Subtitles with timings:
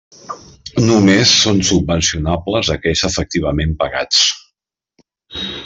[0.85, 4.25] Només són subvencionables aquells efectivament pagats.